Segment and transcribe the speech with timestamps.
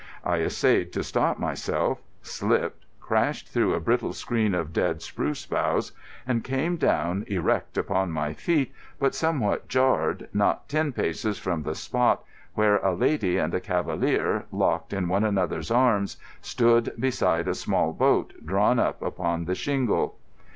[0.25, 5.91] I essayed to stop myself, slipped, crashed through a brittle screen of dead spruce boughs,
[6.25, 11.75] and came down, erect upon my feet but somewhat jarred, not ten paces from the
[11.75, 12.23] spot
[12.55, 17.93] where a lady and a cavalier, locked in one another's arms, stood beside a small
[17.93, 20.17] boat drawn up upon the shingle.